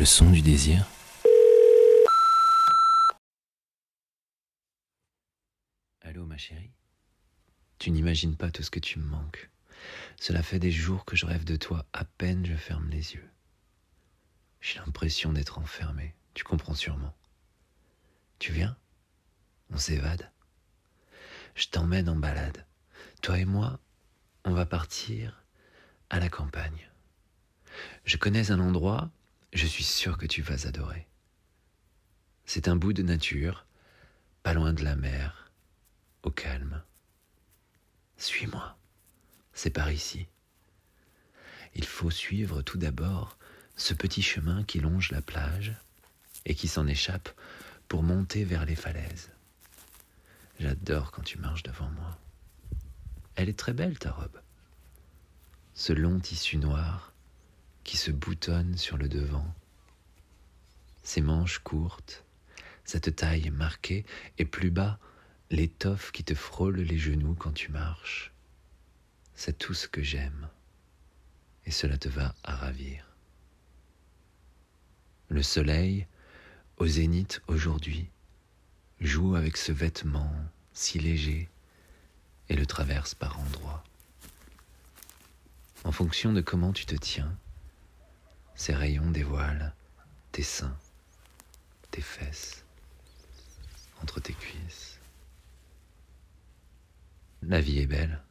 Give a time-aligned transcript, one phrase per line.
[0.00, 0.86] Le son du désir.
[6.00, 6.72] Allô ma chérie
[7.78, 9.50] Tu n'imagines pas tout ce que tu me manques.
[10.18, 13.28] Cela fait des jours que je rêve de toi, à peine je ferme les yeux.
[14.62, 17.14] J'ai l'impression d'être enfermé, tu comprends sûrement.
[18.38, 18.78] Tu viens?
[19.68, 20.32] On s'évade
[21.54, 22.64] Je t'emmène en balade.
[23.20, 23.78] Toi et moi,
[24.46, 25.44] on va partir
[26.08, 26.90] à la campagne.
[28.06, 29.10] Je connais un endroit,
[29.52, 31.06] je suis sûr que tu vas adorer.
[32.44, 33.66] C'est un bout de nature,
[34.42, 35.50] pas loin de la mer,
[36.22, 36.82] au calme.
[38.16, 38.76] Suis-moi,
[39.52, 40.26] c'est par ici.
[41.74, 43.38] Il faut suivre tout d'abord
[43.76, 45.72] ce petit chemin qui longe la plage
[46.44, 47.30] et qui s'en échappe
[47.88, 49.30] pour monter vers les falaises.
[50.58, 52.18] J'adore quand tu marches devant moi.
[53.36, 54.40] Elle est très belle ta robe.
[55.74, 57.09] Ce long tissu noir
[57.84, 59.54] qui se boutonne sur le devant.
[61.02, 62.24] Ses manches courtes,
[62.84, 64.04] cette taille marquée
[64.38, 64.98] et plus bas,
[65.50, 68.32] l'étoffe qui te frôle les genoux quand tu marches.
[69.34, 70.48] C'est tout ce que j'aime
[71.66, 73.06] et cela te va à ravir.
[75.28, 76.06] Le soleil,
[76.76, 78.10] au zénith aujourd'hui,
[79.00, 80.32] joue avec ce vêtement
[80.72, 81.48] si léger
[82.48, 83.84] et le traverse par endroits.
[85.84, 87.32] En fonction de comment tu te tiens,
[88.60, 89.72] ces rayons dévoilent
[90.32, 90.76] tes seins,
[91.90, 92.62] tes fesses,
[94.02, 95.00] entre tes cuisses.
[97.40, 98.22] La vie est belle.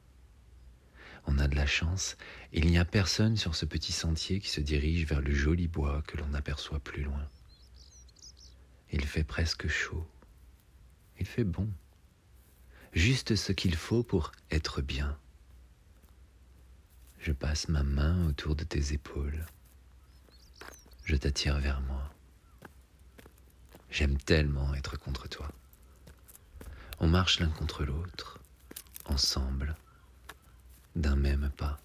[1.26, 2.16] On a de la chance.
[2.54, 6.04] Il n'y a personne sur ce petit sentier qui se dirige vers le joli bois
[6.04, 7.28] que l'on aperçoit plus loin.
[8.92, 10.08] Il fait presque chaud.
[11.20, 11.72] Il fait bon.
[12.94, 15.18] Juste ce qu'il faut pour être bien.
[17.18, 19.44] Je passe ma main autour de tes épaules.
[21.10, 22.08] Je t'attire vers moi.
[23.90, 25.52] J'aime tellement être contre toi.
[27.00, 28.38] On marche l'un contre l'autre,
[29.06, 29.76] ensemble,
[30.96, 31.80] d'un même pas.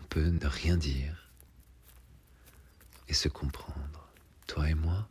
[0.00, 1.30] On peut ne rien dire
[3.10, 4.08] et se comprendre,
[4.46, 5.06] toi et moi.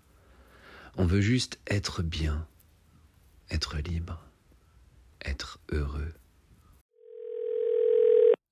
[0.97, 2.47] On veut juste être bien,
[3.51, 4.25] être libre,
[5.23, 6.16] être heureux.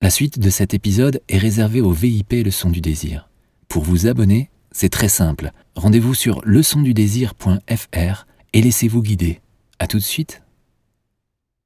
[0.00, 3.27] La suite de cet épisode est réservée au VIP Le Son du Désir.
[3.68, 5.52] Pour vous abonner, c'est très simple.
[5.74, 9.40] Rendez-vous sur leçondudésir.fr et laissez-vous guider.
[9.78, 10.42] À tout de suite.